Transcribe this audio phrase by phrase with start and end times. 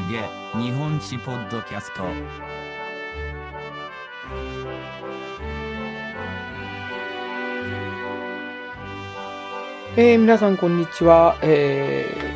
[0.00, 0.28] げ
[0.58, 2.04] 日本史ポッドキャスト
[9.96, 12.34] えー皆さんこんにちは、えー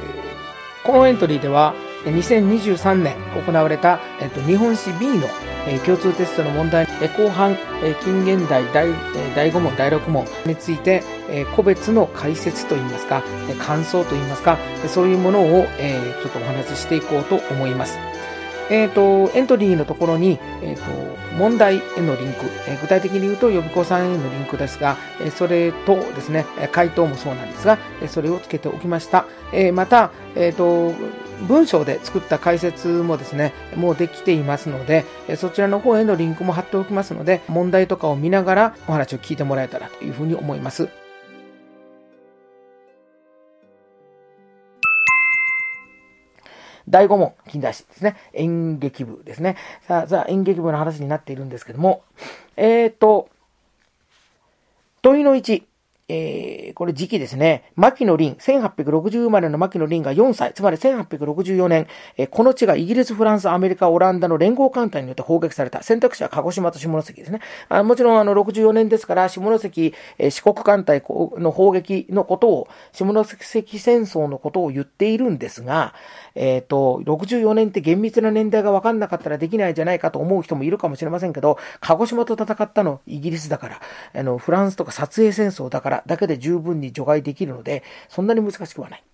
[0.85, 1.75] このエントリーでは
[2.07, 3.17] えー2023年
[3.47, 5.27] 行われた、えっと日本史 B の、
[5.67, 7.53] えー共通テストの問題、えー後半、
[7.83, 13.23] えー近現代第,、えー第5問第6問について、え個別の解説といいますか、
[13.59, 17.99] 感想といいますか、そういうものを、えちょっとお話ししていこうと思います。
[18.71, 20.83] えっ、と、エントリーのところに、えっ、と、
[21.39, 29.25] 問題へのリンク、え具体的に言うと予備校さんへのリンクですが、えそれとですね、回答もそうなんですが、えそれをつけておきました。
[29.53, 30.93] えまた、えっ、と、
[31.47, 35.05] 文章で作った解説もですね、もうできていますので、
[35.37, 40.89] そちらの方へのリンクも貼っておきますので、問題とかを見ながらお話を聞いてもらえたらというふうに思います。
[46.89, 48.17] 第5問、近代史ですね。
[48.33, 49.57] 演劇部ですね。
[49.87, 52.03] さあ、さあ演劇部の話になっているんですけども、
[52.57, 53.29] えっ、と、
[55.03, 55.63] 問いの1、
[56.11, 57.71] えー、これ時期ですね。
[57.77, 65.83] 牧野林、1860生まれの牧野林が4歳、つまり1864年、えーこの地がイギリス、フランス、アメリカ、オランダの連合艦隊によって砲撃された。
[65.83, 67.41] 選択肢は鹿児島と下関ですね。
[67.69, 73.45] あもちろん、あの、64年ですから、下関、えー四国艦隊の砲撃のことを、下関
[73.79, 75.93] 戦争のことを言っているんですが、
[76.41, 83.81] えっ、と、64年って厳密な年代が分かんなかったらできないじゃないかと思う人もいるかもしれませんけど、鹿児島と戦ったのイギリスだから、
[84.15, 89.05] あの、フランスとか撮影戦争だから、だけで十分に除外できるので、そんなに難しくはない。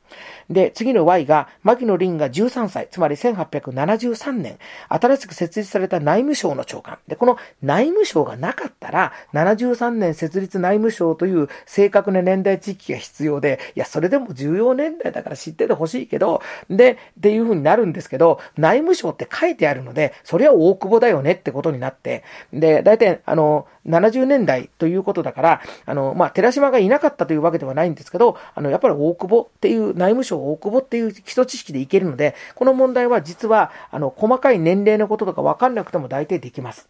[0.50, 6.98] で、次の Y が、牧野林が13歳、つまり1873年、新しく設立された内務省の長官。
[7.08, 36.89] で、この内務省がなかったら、73年設立内務省という正確な年代地域が必要で、いや、それでも重要年代だから知っててほしいけど、で、っていう風になるんですけど、内務省って書いてあるので、それは大久保だよねってことになって、で、大体、あの、70年代ということだから、あの、まあ、寺島がいなかったというわけではないんですけど、あの、やっぱり大久保っていう、内務省大久保っていう基礎知識でいけるので、この問題は実は、あの、細かい年齢のこととかわかんなくても大体できます。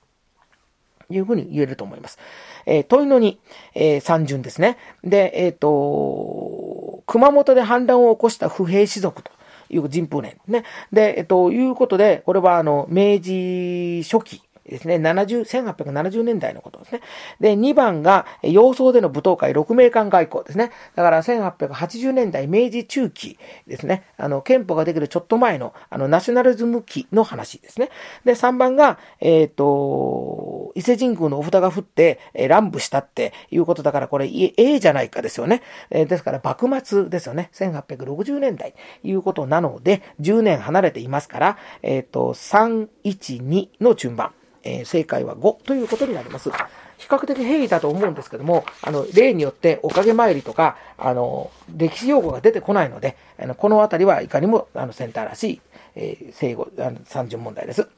[1.11, 2.19] いうふうに言えると思います。
[2.67, 3.37] えー問いの2、
[3.75, 4.79] えー三巡ですね。
[5.03, 9.31] で、えっ、と、熊本で反乱を起こした不平士族と。
[9.71, 10.65] いう人風年ね。
[10.93, 14.97] で、えっと、いうことで、これはあの、明治初期ですね。
[14.97, 17.01] 70、1870年代のことですね。
[17.41, 20.71] で、2番が、洋装での舞踏会、六名館外交ですね。
[20.95, 24.05] だから、1880年代、明治中期ですね。
[24.17, 27.91] あの、憲法ができるちょっと前の、あの、ナショナリズム期の話ですね。
[28.25, 35.63] で、3番が、えっ、と、伊勢神宮のお札が降って、えー乱舞したっていうことだから、これ、い A じゃないかですよね。
[35.91, 37.51] えーですから、幕末ですよね。
[37.53, 44.33] 1860年代いうことなので、10年離れていますから、えっ、と、3、1、2の順番。
[44.65, 46.51] えー正解は5ということになります。
[46.99, 55.61] 比較的平易だと思うんですけども、あの、例によっておかげ参りとか、あの、歴史用語が出てこないので、あのこのあたりはいかにも、あの、センターらしい、
[55.97, 57.89] えー、正語、あの、30問題です。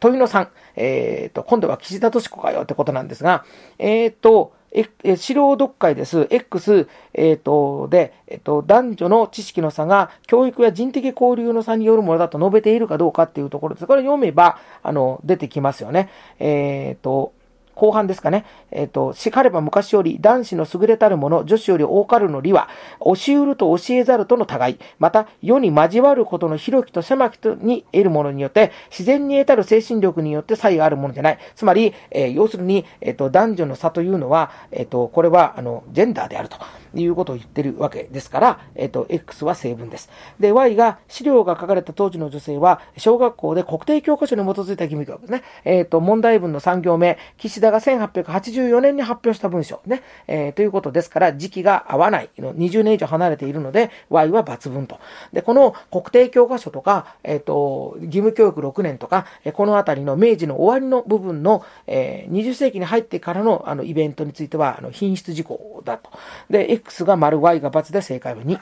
[0.00, 3.44] 問いの3、えっ、と、今度は岸田敏子かよってことなんですが、
[3.78, 6.26] えっ、と、え、資料読解です。
[6.30, 13.86] X、えっ、と、で、えっ、と、男女の知識の差が教育や人的交流の差によるものだと述べているかどうかっていうところです。
[13.86, 16.08] これ読めば、あの、出てきますよね。
[16.38, 17.34] えっ、と、
[17.74, 18.44] 後半ですかね。
[18.70, 22.68] えっ、と、しかれば昔より男子の優れたるもの、女子より多かるの利は、
[23.00, 31.38] 教えうると教えざるとの互い、また世に交わることの広きと狭きとに得るものによって、自然に得たる精神力によって差異があるものじゃない。
[31.54, 36.56] つまり、えー要するに、えっ、と、男女の差というのは、えっ、と、これは、あの、ジェンダーであると。
[36.94, 40.10] いうことを言ってるわけですから、えっ、と、X は成分です。
[40.40, 45.42] で、Y が資料が書かれた当時の女性は、小学校で国定教科書に基づいた義務教育ですね。
[45.64, 50.02] えっ、と、問題文の3行目、岸田が1884年に発表した文章ね。
[50.26, 54.98] えーということですから、時期が合わないの、20年以上離れているので、Y は抜群と。
[55.32, 66.10] で、この国定教科書とか、えっ、と、義務教育6年とか、このあたりの明治の終わりの部分の、えー20世紀に入ってからのあのイベントについては、あの、品質事項だと。
[66.50, 68.44] で、X が丸、Y が×で正解は2。
[68.44, 68.56] とい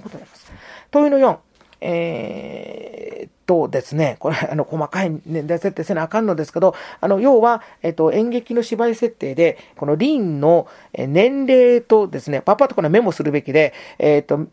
[0.00, 0.52] うことになります。
[0.90, 1.38] 問いの4。
[1.80, 14.46] えーっとですね、これ、あの、細かい年代設定せなあかんのですけど、あの、要は、えっと、演劇の芝居設定で、このリンの年齢とですね、パパッとこれメモするべきで、えっと、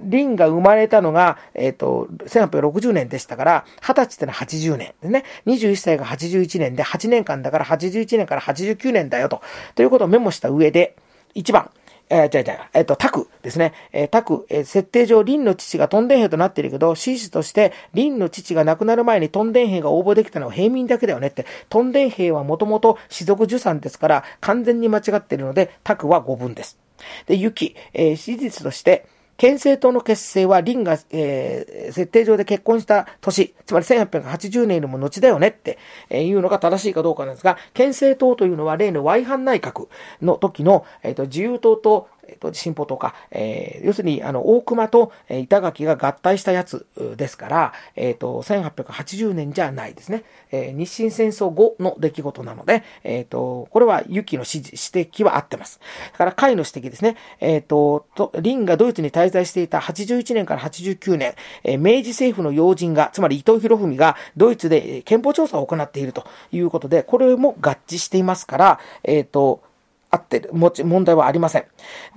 [0.00, 5.24] リンが生まれたのが、えっと、1860年でしたから、20歳ってのは80年ですね。
[5.46, 9.40] 21歳が81年で、8年間だから81年から89年だよと。
[9.76, 10.96] ということをメモした上で、
[11.36, 11.70] 1番、
[12.10, 13.72] えー、違う違う、えっ、と、タクですね。
[13.92, 26.78] えー、タク、えー、設定上、林の父がトンデン兵となっているけど、紳士として林の父が亡くなる前にトンデン兵が応募できたのは平民だけだよねって、トンデン兵はもともと士族受産ですから、完全に間違っているので、タクは5分です。
[27.26, 29.06] で、ユキ、えー、史実として、
[29.40, 35.78] 憲政党の結成はリンが、えー、設定上で結婚した年、つまり1880年よりも後だよねって
[36.10, 39.88] いうのが正しいかどうかなんですが、憲政党というのは例の Y 藩内閣
[40.20, 46.86] の時の、えーと、自由党とえっ、と、進歩とか、えー、要するに、あの、大熊と、板垣が合体したやつ
[47.16, 50.24] ですから、えっ、ー、と、1880年じゃないですね。
[50.50, 55.80] えー、日清戦争後の出来事なので、えっ、と、これはユキの指摘は合ってます。
[56.12, 57.16] だから、海の指摘ですね。
[57.40, 61.34] えっ、と、と、リンがドイツに滞在していた81年から89年、
[61.64, 69.62] え明治政府の要人が、つまり伊藤博文がドイツで憲法調査を行っているということで、これも合致していますから、えっ、と、
[70.10, 71.64] 合ってる、もち、問題はありません。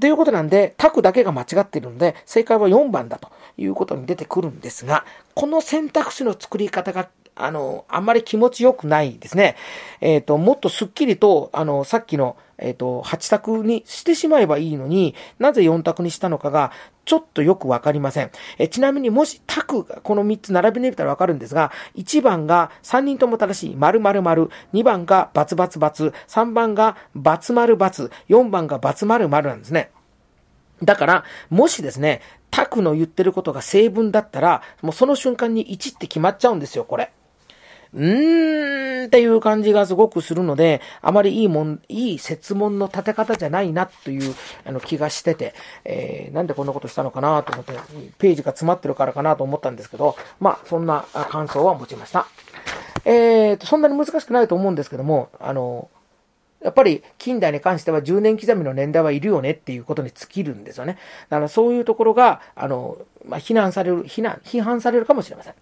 [0.01, 5.05] ということなんで、タクだけが間違っているので、正解は4番だということに出てくるんですが、
[5.35, 9.55] この選択肢の作り方があの、あんまり気持ちよくないですね。
[10.01, 16.71] えっ、ー、と、もっとスッキリと、あの、さっきの、えっ、ー、と、8択にしてしまえばいいのに、なぜ4択にしたのかが、
[17.05, 18.31] ちょっとよくわかりません。
[18.57, 29.91] えちなみにもし択がこの3つ並びに見たらわかるんですが、1番が3人とも正しい〇〇〇、2番がバツバツバツ、3番がバツ丸バツ、4番がバツ丸丸なんですね。
[30.81, 32.21] だから、もしですね、
[32.51, 37.11] タクの言ってることが成分だったら、もうその瞬間に1って決まっちゃうんですよ、これ。
[37.93, 44.35] うーんっていう感じがすごくするので、あまりいいもん、いい説問の立て方じゃないなという
[44.65, 45.53] あの気がしてて、
[45.85, 47.73] えー、なんでこんなことしたのかなと思って、
[48.17, 52.27] ページが詰まってるからかなと思ったんですけど、まあ、そんな感想は持ちました。
[53.05, 55.89] えーと、そんなに難しくないと思うんですけども、あの、
[56.63, 60.97] やっぱり近代に関しては10年刻みの年代はいるよねっていうことに尽きるんですよね。
[61.29, 62.97] だからそういうところが、あの、
[63.27, 65.53] まあ、非難される、非難、批判されるかもしれません。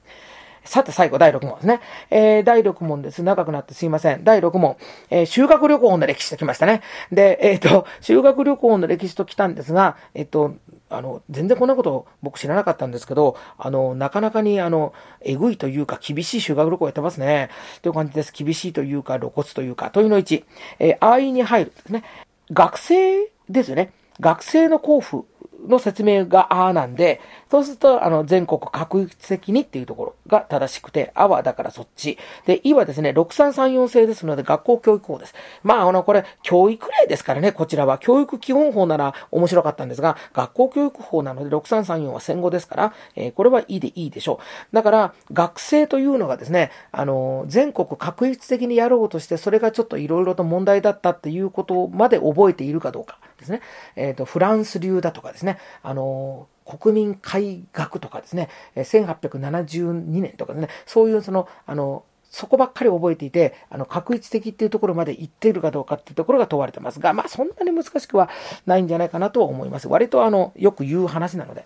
[0.64, 1.80] さて最後、第6問ですね。
[2.12, 3.24] えー、第6問です。
[3.24, 4.24] 長くなってすいません。
[4.24, 4.78] 第6問。
[5.10, 6.82] えー、修学旅行の歴史ときましたね。
[7.12, 10.56] で、えっ、ー、と、 修学旅行の歴史と来たんですが、えっ、と、
[10.90, 17.50] あの、全然こんなこと僕知らなかったんですけど、あの、なかなかにあの、えぐいというか厳しい修学旅行やってますね。
[17.82, 18.32] という感じです。
[18.32, 20.44] 厳しいというか露骨というか、問いの1、
[20.80, 22.04] えー、安易に入るですね。
[22.52, 23.92] 学生ですよね。
[24.20, 25.26] 学生の交付
[25.68, 32.18] の説明がああなんで、そうすると、あの、全国確一的にっていうところが正しくて、あはだからそっち。
[32.46, 35.36] で、いはですね、6334制ですので、学校教育法です。
[35.62, 37.98] まあ、あの、これ、教育例ですからね、こちらは。
[37.98, 44.40] 教育基本法なら面白かったんですが、学校教育法なので、6334は戦後ですから、えー、これはいいでいいでしょ
[44.72, 44.74] う。
[44.74, 53.60] だから、学生というのがですね、あの、全国確一的にやろうとして、それがちょっといろいろと問題だったっていうことまで覚えているかどうかですね。
[53.98, 68.30] えっ、ー、と、フランス流だとかですね、あの、国民改学とかですね、1872年とかですね、そういうその、あの、そこばっかり覚えていて、あの、確一的っていうところまで行っているかどうかっていうところが問われてますが、まあ、そんなに難しくは
[68.66, 69.90] ないんじゃないかなとは思います。
[69.90, 71.66] 割とあの、よく言う話なので。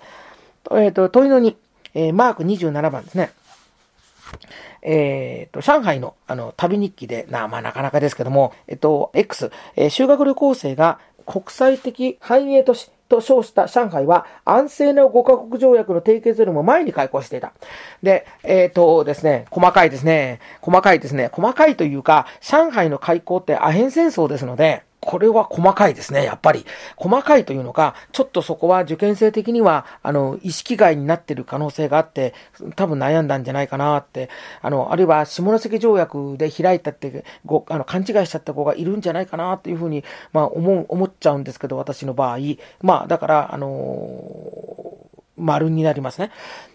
[0.72, 1.56] えっ、ー、と、問いの2、
[1.94, 3.32] えー、マーク27番ですね。
[4.82, 17.54] えっ、ー、と、上海の、あの、旅日記で、な、まあ、なかなかですけども、えっ、と、X、え、修学旅行生が国際的繁栄都市、と称した上海は安静な5カ国条約の締結よりも前に開港していた。
[18.02, 20.40] で、えっ、ー、とですね、細かいですね。
[20.62, 21.30] 細かいですね。
[21.32, 26.66] 細かいというか、上海の開港ってアヘン戦争ですので、これは細かいですね、やっぱり。
[26.98, 32.34] 細かいというのか、ちょっとそこは受験生的には、あの、意識外になってる可能性があって、
[32.76, 34.30] 多分悩んだんじゃないかなって、
[34.62, 42.40] あの、あるいは下関条約で開いたって、ご、あの、勘違いしちゃった子がいるんじゃないかなっていうふうに、まあ、思う、思っちゃうんですけど、私の場合。
[42.82, 44.85] まあ、だから、あのー
[45.38, 46.32] 丸になりますね。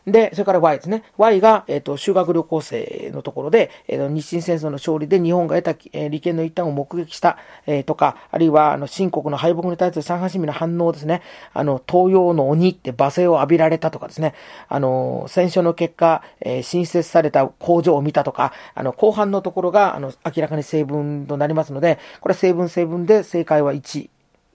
[0.06, 1.04] で、それから Y ですね。
[1.18, 11.22] Y が、えっ、ー、と、修学旅行生のところで、えっ、ー、と、日清戦争の勝利で日本が得た、えー、利権の一端を目撃した、えー、とか、あるいは、あの、新国の敗北に対する上海市民の反応ですね。
[11.52, 14.34] あの、東洋の鬼って罵声を浴びられたとかですね。
[14.68, 24.08] あの、戦勝の結果、えー、新設された工場を見たとか、あの、後半のところが、あの、明らかに成分となりますので、これは成分成分で正解は1。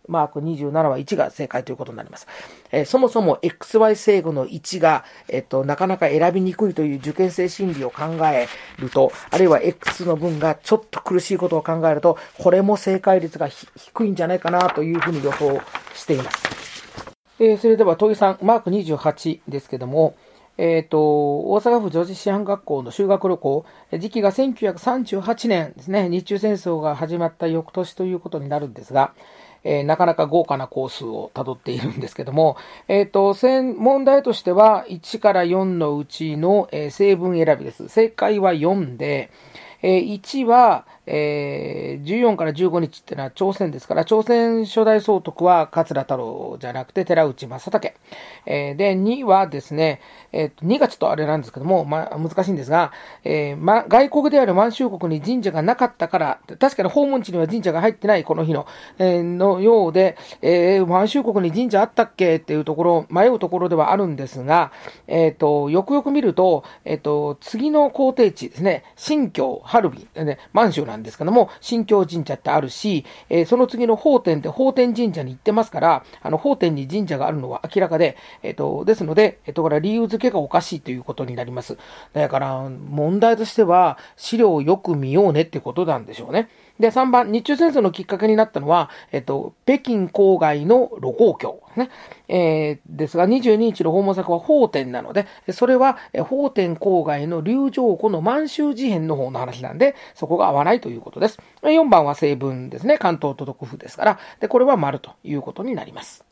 [0.08, 2.28] マーク27は1が正解ということになります。
[2.72, 8.48] えー、そもそも XY 制御の1が、えっ、と、なかなか選びにくいという受験生心理を考え
[8.80, 15.62] ると、あるいは X の分がちょっと苦しいことを考えると、これも正解率が低いんじゃないかなというふうに予想
[15.94, 16.56] しています。
[17.40, 20.16] えー、それでは問い3、マーク28ですけども、
[20.58, 21.00] えっ、ー、と、
[21.52, 23.66] 大阪府女子師範学校の修学旅行、
[24.00, 29.14] 時期が1938年ですね、日中戦争が始まった翌年ということになるんですが、
[29.66, 32.56] えー、なかなか豪華なコースをたどっているんですけども、
[32.88, 33.36] えっ、ー、と、
[33.78, 37.90] 問題としては、1から4のうちの、えー、成分選びです。
[37.90, 39.32] 正解は4で、
[39.82, 47.94] え、1は、えー、14から15日っていうのは朝鮮ですから、朝鮮初代総督は桂太郎じゃなくて寺内正武。
[48.46, 52.92] えー、で、2はですね、えー、と2がちょっとあれなんですけども、まあ、難しいんですが、
[53.24, 62.36] えーま、外国である満州国に神社がなかったから、確かに訪問地には神社が入ってないこの日の、えー、のようで、えー、満州国に神社あったっけ？
[62.36, 64.72] っていうところ、迷うところではあるんですが、
[65.08, 81.78] えっ、ー、と、よくよく見ると、えっ、ー、と、次の皇帝地ですね、新京、ハルビン、ね、満州なんですけども、新京神社ってあるし、えー、その次の法天って法天神社に行ってますから、あの、法天に神社があるのは明らかで、えっ、ー、と、ですので、えっ、ー、と、これは理由付けがおかしいということになります。
[82.14, 86.50] だから、問題としては、資料をよく見ようねってことなんでしょうね。
[86.80, 91.62] で、3番、日中戦争のきっかけになったのは、えっと、北京郊外の露光橋。
[91.76, 91.90] ね。
[92.28, 101.40] えー、ですが、22日の訪問作は法天なので、それは、法天郊外の流浄湖の満州事変の方の話なんで、そこが合わないということです。
[101.62, 102.98] 4番は成分ですね。
[102.98, 106.26] 関東都督府ですから、で、これは丸ということになります。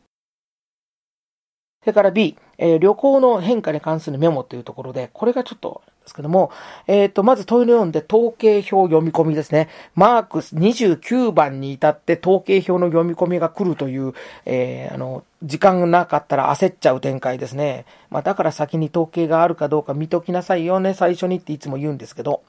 [1.84, 6.52] それから B、えー、旅行の変化に関するメモというところで、これがちょっとですけども、
[6.88, 9.70] えっ、ー、と、まず問いの読んで統計表読み込みですね。
[9.96, 14.14] マークス29番に至って統計表の読み込みが来るという、
[14.46, 17.86] えー、あの、時間がなかったら焦っちゃう展開ですね。
[18.10, 22.44] まあ、だから先に統計があるかどうか見ときなさいよね、最初にっていつも言うんですけど。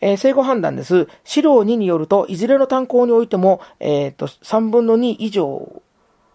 [0.00, 1.08] えー、生後判断です。
[1.24, 5.82] 資料2によると、いずれの単行においても、えっ、ー、と、3分の2以上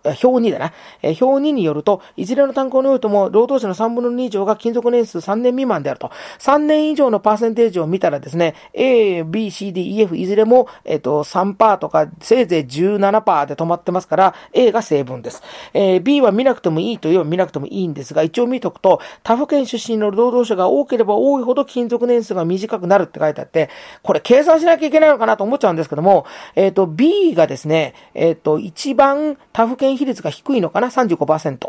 [0.04, 0.74] 表2だな。
[1.02, 6.12] え表2によると、いずれの単行においても、労働者の3分の2以上が勤続年数3年未満であると。
[6.40, 15.42] 3年以上のパーセンテージを見たらですね、A、B、C、D、E、F、いずれも、えっ、と、3%とか、せいぜい17%で止まってますから、A が成分です。
[15.74, 23.70] えー、B は見なくてもいいというは見なくてもいいんですが、一応見とくと、他府県出身の労働者が多ければ多いほど勤続年数が短くなるって書いてあって、
[24.04, 31.60] これ計算しなきゃいけないのかなと思っちゃうんですけども、えっ、と、B がですね、えっ、と、一番他府県比率が低いのかな ?35%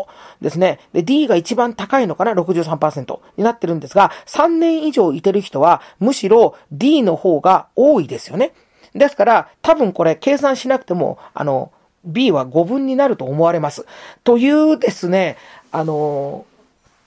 [0.41, 0.81] ですね。
[0.93, 8.53] で、D が一番高いのかな ?63% になってるんですが、3年以上いてる人は、むしろ D の方が多いですよね。
[8.95, 11.73] ですから、多分これ計算しなくても、あの、
[12.05, 13.87] B は5分になると思われます。
[14.23, 15.37] というですね、
[15.73, 16.47] あの、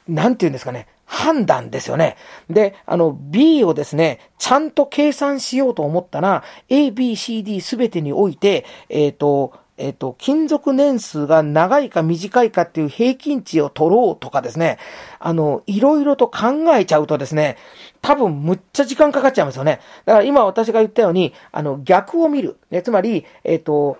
[0.07, 0.87] なんて言うんですかね。
[1.07, 2.17] 判断ですよね。
[2.49, 14.79] で、あの、B をですね、ちゃんと計算しようと思ったら、A, B, C, D すべてにおいて、えっ、ー、と、えっ、と、勤続年数が長いか短いかっていう平均値を取ろうとかですね、
[15.19, 17.57] あの、いろいろと考えちゃうとですね、
[18.01, 19.79] 多分むっちゃ時間かかっちゃいますよね。
[20.05, 22.57] だから今私が言ったように、あの、逆を見る。
[22.71, 23.97] ね、つまり、えっ、と、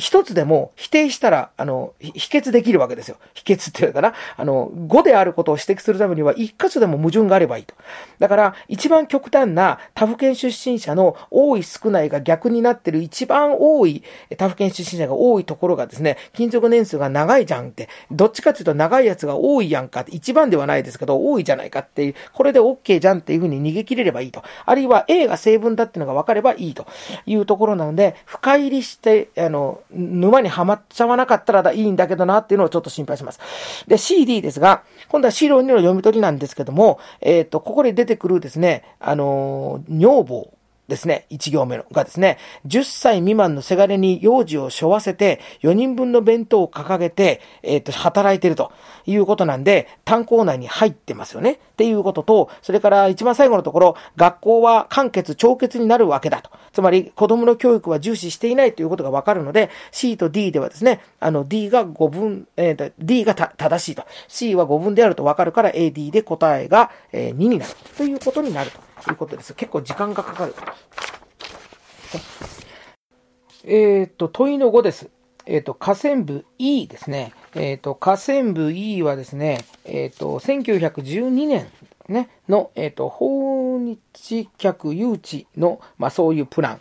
[0.00, 3.16] 一つでも否定したら、あの、否決できるわけですよ。
[3.34, 4.14] 否決っていうかな。
[4.36, 7.74] あの、語であることを指摘するためには、一箇所でも矛盾があればいいと。
[8.18, 14.02] だから、一番極端な他府県出身者の多い少ないが逆になってる一番多い
[14.38, 24.42] 他府県出身者が多いところがですね、勤続年数が長いじゃんって、どっちかっていうと長いやつが多いやんかって、一番ではないですけど、多いじゃないかっていう、これで OK じゃんっていうふうに逃げ切れればいいと。
[24.64, 26.86] あるいは A が成分だっていうのが分かればいいと
[27.26, 33.40] いうところなので、深入りして、あの、沼にはまっちゃわなかったらいいんだけどなっていうのをちょっと心配します。
[33.86, 40.52] で、CD ですが、今度は資料2の読み取りなんですけども、えっ、ー、と、ここに出てくるですね、あのー、女房。
[40.90, 48.72] ですね、1行目のがですね、10歳未満のせがれに幼児を背負わせて、4人分の弁当を掲げて、えっ、ー、と、働いてると
[49.06, 51.52] いうことなんで、炭鉱内に入ってますよね。
[51.52, 56.50] っていうことと、それから一番最後のところ、学校は完結、長結になるわけだと。
[56.72, 64.04] つまり子供の教育は重視していないということがわかるので、C と D ではですね、あの D が5分、えっー、D が正しいと。
[64.28, 69.54] C は5分であるとわかるから AD で答えが、えー、2になるということになるということです。
[69.54, 70.54] 結構時間がかかる。
[73.64, 75.10] えっ、と、問いの5です。
[75.46, 77.32] えっ、ー、と、河川部 E ですね。
[77.54, 81.66] えっ、ー、と、河川部 E はですね、えっ、と、1912年
[82.08, 86.80] ね、の、えっ、と、訪日客誘致の、まあ、そういうプラン、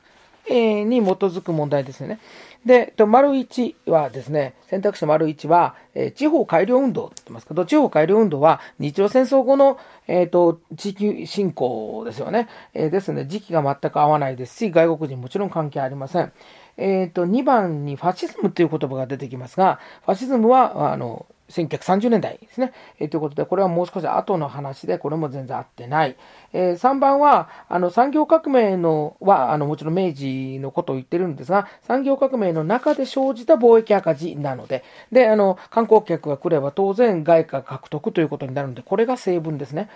[0.49, 2.19] え、に基づく問題ですよね。
[2.65, 12.49] で、と丸一はですね、選択肢丸一は、えー、地方改良運動って言ってますけど、地方改良運動は日露戦争後の、えっ、ー、と、地域振興ですよね。
[12.73, 16.33] えー、ですので、時期が全く合わないですし、外国人もちろん関係ありません。
[16.75, 22.73] えっ、と、二番にファシズムという言葉が出てきますが、ファシズムは、あの、1930年代ですね。
[22.99, 26.15] えー、ということで、これはもう少し後の話で、これも全然合ってない。
[26.53, 39.89] えー、3番は、あの、産業革命のは、あの、もちろん明治のことを言ってるんですが、産業革命の中で生じた貿易赤字なので、で、あの、観光客が来れば当然外貨獲得ということになるので、これが成分ですね。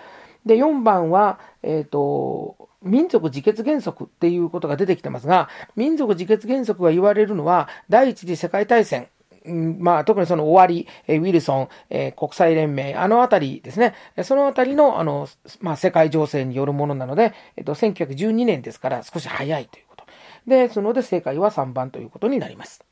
[0.44, 9.08] で、4番は、えっ、ー、と、民族自決原則っていうことが出てきてますが、民族自決原則が言われるのは、第一次世界大戦、
[9.44, 15.28] まあ、特にその終わり、ウィルソン、え国際連盟、あのあたりですね、そのあたりの、あの、
[15.60, 20.04] まあ、世界情勢によるものなので、えっと、1912年ですから少し早いということ。
[20.46, 22.84] で、そので正解は3番ということになります。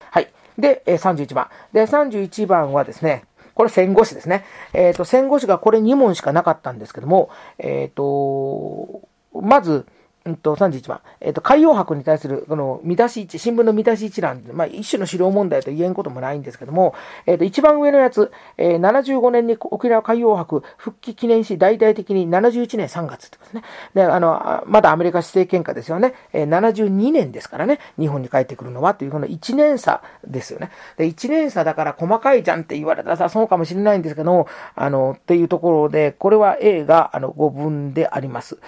[0.00, 0.28] はい。
[0.56, 1.48] で、31番。
[1.72, 4.44] で、31番はですね、これ戦後史ですね。
[4.72, 9.08] えっ、ー、と、戦後史がこれ2問しかなかったんですけども、えっ、ー、と、
[9.40, 9.86] まず、
[10.24, 11.00] うんと、31番。
[11.20, 16.94] えっ、ー、と、海洋博に対する、この、見出し一、新聞の見出し一覧、まあ、一種の資料問題と言えんこともないんですけども、
[17.26, 23.62] えっ、ー、と、一番上のやつ、えー、75年に沖縄海洋博復帰記念し、大々的に71年3月ってことですね。
[23.94, 26.14] で、あの、まだアメリカ指定権下ですよね。
[26.32, 30.70] えー、72年ですからね、日本に帰ってくるのはという、この1年差ですよね。
[30.96, 38.58] で、1年差だから細かいじゃんって言われたらさ、そうかもしれないんですけども、あの、っていうところで、これは A が、あの、5分であります。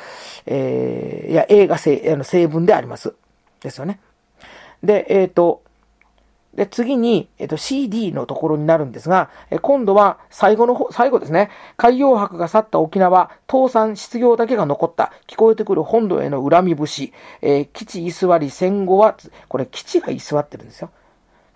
[0.46, 3.14] えー、いや、A が成あの成分であります。
[3.60, 4.00] ですよね。
[4.82, 5.62] で、えっ、ー、と、
[6.54, 11.50] で、次に、えっ、と、CD のところになるんですが、え今度は最後の、最後ですね。
[11.76, 19.16] 海洋博が去った沖縄、倒産失業だけが残った、聞こえてくる本土への恨み節、えー、基地居座り戦後は、
[19.48, 20.90] これ基地が居座ってるんですよ。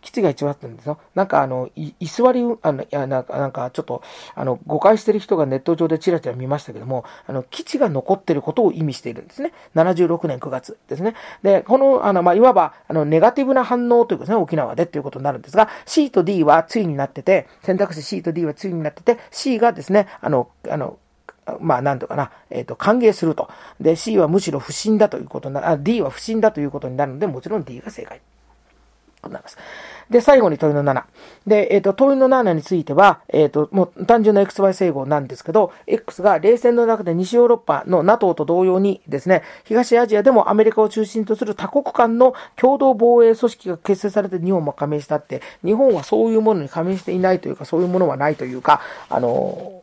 [0.05, 0.99] 基地が一番あったんですよ。
[1.15, 4.03] なんかあの、居座り、あの、いや、なんか、なんかちょっと、
[4.35, 9.53] あの、誤解してる人がネット上でちらちら見ましたけども、あの、基地が残ってることを意味しているんですね。
[9.75, 11.15] 76年9月ですね。
[11.43, 20.99] で、この、あの、まあ、いわば、あの、ネガティブな反応というかですね、沖縄でということになるんですが、C と D は対になってて、選択肢 C と D は対になってて、C がですね、あの、あの、
[21.61, 23.49] まあ、なんとかな、えっ、ー、と、歓迎すると。
[23.81, 28.21] で、C はむしろ不審だということな、あ、D は不審だということになるので、もちろん D が正解。
[29.25, 29.59] となります。
[30.11, 31.05] で、最後に問いの7。
[31.47, 49.81] で、えっ、ー、と、問いの7については、えっ、ー、と、もう単純な XY 整合なんですけど、X が冷戦の中で西ヨーロッパの NATO と同様にですね、東アジアでもアメリカを中心とする多国間の共同防衛組織が結成されて日本も加盟したって、日本はそういうものに加盟していないというか、そういうものはないというか、あの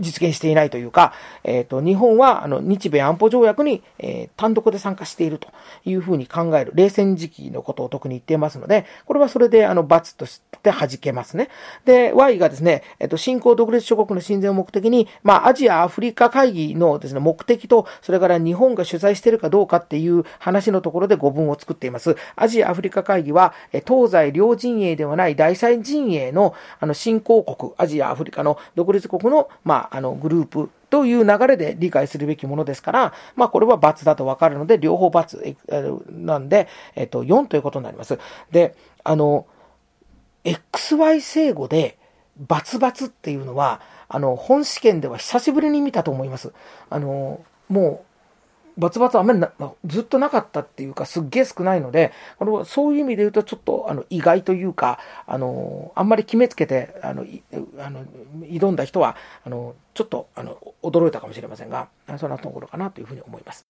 [0.00, 1.12] 実現していないというか、
[1.44, 5.48] えっ、ー、と、日本は、あの、日米安保条約に、えー、単独で参加していると
[5.84, 11.48] いうふうに考える、冷戦時期のことを特に言っていますので、これはそれで、あの、罰として弾けますね。
[11.84, 22.16] で、Y がですね、えっ、ー、と、新興独立諸国の親善を目的に、まあ、アジア、アフリカ会議のですね、目的と、それから日本が取材しているかどうかっていう話のところで語文を作っています。
[22.36, 23.54] アジア、アフリカ会議は、
[23.86, 38.18] 東西両陣営ではない第三陣営の、あの、新興国、アジア、アフリカの独立国の、まあ、あの、グループという流れで理解するべきものですから、まあこれは×だとわかるので、両方×なんで、えっと、4ということになります。
[38.50, 38.74] で、
[39.04, 39.46] あの、
[40.44, 41.98] XY 正語で、
[42.46, 46.52] ××っていうのは、あの、本試験では久しぶりに見たと思います。
[46.88, 48.09] あの、もう、
[48.78, 49.52] バツバツあんまりな
[49.86, 57.24] ずっとなかったっていうか、すっげえ少ないので、あのそういう意味で言うと、ちょっとあの意外というか、あのあんまり決めつけてあの
[57.78, 58.04] あの
[58.42, 63.69] 挑んだ人はあの、ちょっとあの驚いたかもしれませんが、そんなところかなというふうに思います。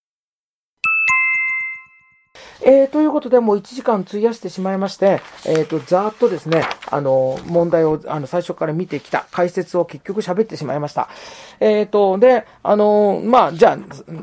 [2.63, 11.09] えー、ということで、もう1時間費やしてしまいまして、えっ、ー、と、ざーっとですね、あの、問題を、あの、最初から見てきた解説を結局喋ってしまいました。
[11.61, 13.79] えっ、ー、と、で、あの、まあ、じゃあ、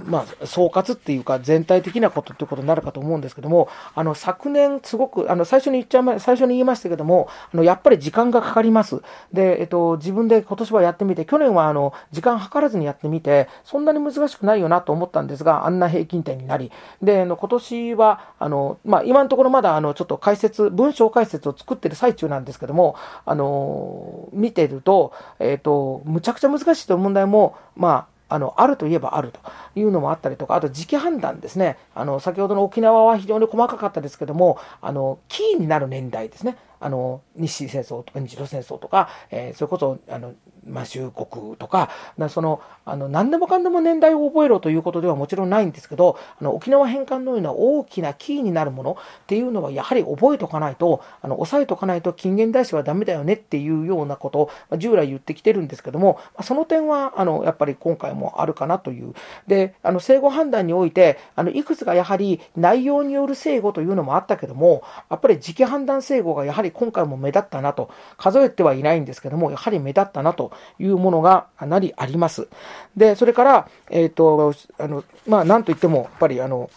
[0.05, 9.01] まあ、総括っていうか、全体的なことっていうことになるかと思うんですけども、あの、昨年、すごく、あの、最初に言っちゃいま、最初に言いましたけども、あの、やっぱり時間がかかります。
[9.33, 16.71] で、えっ、と、自分で今年はやってみて、去年は、あの、時間計らずにやってみて、そんなに難しくないよなと思ったんですが、あんな平均点になり、
[17.01, 29.39] で、あの、今年は、あの、まあ、今のところまだ、あの、ちょっと解説、文章解説を作ってる最中なんですけども、あの、見てると、えっ、ー、と、むちゃくちゃ難しいという問題も、まあ、あの、あるといえばあると
[29.75, 31.77] いうのもあったりとか、あと時期判断ですね。
[31.95, 36.57] あの、先ほどの沖縄は非常に細かかったですけども、あの、キーになる年代ですね。
[36.79, 40.33] あの、日清戦争とか日露戦争とか、えー、それこそ、あの、
[40.67, 41.89] まあ、州国とか、
[42.29, 59.13] その、あの、何でもかんでも年代を覚えろということではもちろんないんですけど、あの、沖縄返還のような大きなキーになるものっていうのはやはり覚えとかないと、あの、押さえとかないと近現代史はダメだよねっていうようなことを、まあ、従来言ってきてるんですけども、まあ、その点は、あの、やっぱり今回もあるかなという。
[59.47, 72.47] で、あの、生後判断において、あの、いくつかやはり内容による生後というのもあったけども、やっぱり時期判断生後がやはりり今回も目立ったなと、数えてはいないんですけども、やはり目立ったなというものがかなりあります。
[72.95, 76.69] で、それから、えっ、ー、と、あの、まあ、なんといっても、やっぱりあの、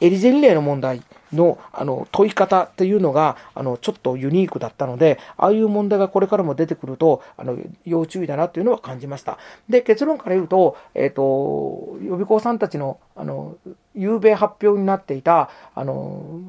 [0.00, 9.38] エリゼリ例の問題のあの問い方っていうのがあのちょっとユニークだったので、ああいう問題がこれからも出てくると、あの要注意だなっていうのは感じました。
[9.68, 13.56] で、結論から言うと、えっ、ー、と、予備校さんたちの、あの、
[13.94, 16.40] 夕べ発表になっていた、あの、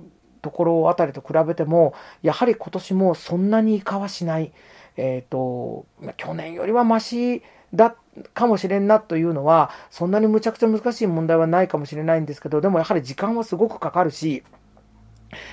[0.42, 4.52] ところあたりと比べても、やはり今年もそんなにいかはしない。
[4.98, 5.86] えっ、ー、と、
[6.18, 7.96] 去年よりはマシだ
[8.34, 14.44] かもしれんなというのは、そんなにむちゃくちゃ難しい問題はないかもしれないんですけど、でもやはり時間はすごくかかるし、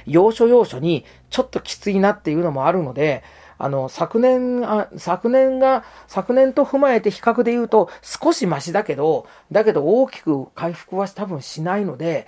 [0.07, 3.23] 要所要所にちょっときついなっていうのもあるので、
[3.59, 12.27] あの、昨年、あ昨年が、昨年と踏まえて比較で言うと少しマシだけど、だけど大きく回復は多分しないので、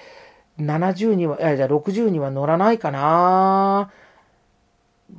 [0.61, 3.91] 70には、いや、いや60には乗らないかな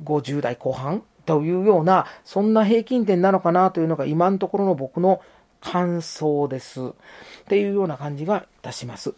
[0.04, 1.02] 50代後半？
[1.26, 5.20] というような、そんな平均点なのかなというのが今のところの僕の
[5.60, 6.80] 感想です。
[6.80, 6.92] っ
[7.48, 9.14] ていうような感じがいたします。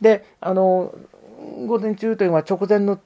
[0.00, 0.94] で、あの、
[1.66, 2.98] 午前中というのは直前の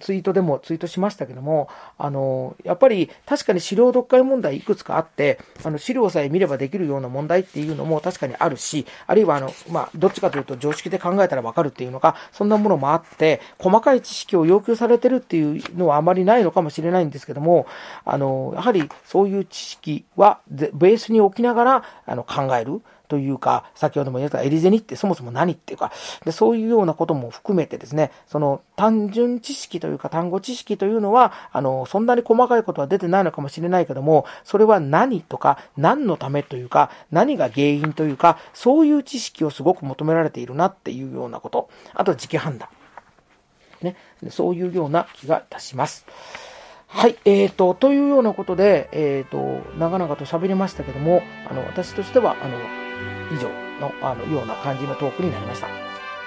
[0.00, 17.66] ツイートでもツイートしましたけども、あの、やっぱり確かに資料読解問題いくつかあって、あの、資料さえ見ればできるような問題っていうのも確かにあるし、あるいはあの、まあ、どっちかというと常識で考えたらわかるっていうのが、そんなものもあって、細かい知識を要求されてるっていうのはあまりないのかもしれないんですけども、
[18.04, 22.82] あの、やはりそういう知識はベースに置きながら、あの、考える。
[23.08, 25.92] というか、先ほども言ったエリゼニってそもそも何っていうか、
[26.24, 41.68] でそういうようなことも含めてですね、その単純知識というか単語知識というのは、あの、そんなに細かいことは出てないのかもしれないけども、それは何とか、何のためというか、何が原因というか、そういう知識をすごく求められているなっていうようなこと。
[41.94, 42.68] あと、時期判断。
[43.82, 43.96] ね、
[44.30, 46.06] そういうような気がいたします。
[46.88, 52.87] はい、えーと、というようなことで、えーと、長々と喋りましたけども、あの私としては、あの
[53.30, 53.48] 以上
[53.80, 55.68] のあのような感じのトークになりました。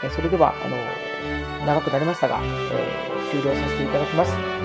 [0.04, 0.78] えそれではあの
[1.66, 4.61] 長くなりましたが、えー、終了させていただきます。